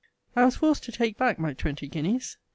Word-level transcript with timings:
I 0.35 0.45
was 0.45 0.55
forced 0.55 0.83
to 0.85 0.91
take 0.91 1.15
back 1.19 1.37
my 1.37 1.53
twenty 1.53 1.87
guineas. 1.87 2.39